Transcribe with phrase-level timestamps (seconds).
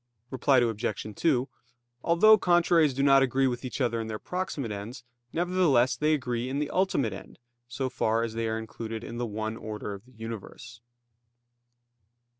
[0.31, 1.15] Reply Obj.
[1.15, 1.47] 2:
[2.03, 6.49] Although contraries do not agree with each other in their proximate ends, nevertheless they agree
[6.49, 10.05] in the ultimate end, so far as they are included in the one order of
[10.07, 10.81] the universe.